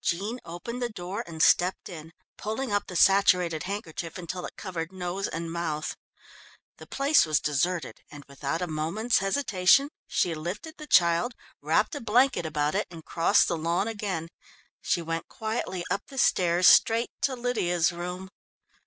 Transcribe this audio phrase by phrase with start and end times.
[0.00, 4.90] Jean opened the door and stepped in, pulling up the saturated handkerchief until it covered
[4.90, 5.98] nose and mouth.
[6.78, 12.00] The place was deserted, and, without a moment's hesitation, she lifted the child, wrapped a
[12.00, 14.28] blanket about it and crossed the lawn again.
[14.80, 18.30] She went quietly up the stairs straight to Lydia's room.